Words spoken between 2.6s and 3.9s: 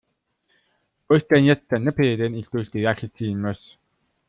die Lasche ziehen muss?